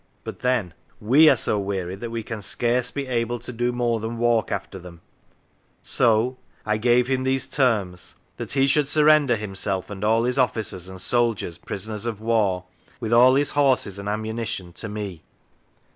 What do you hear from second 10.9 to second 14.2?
soldiers prisoners of war, with all his horses and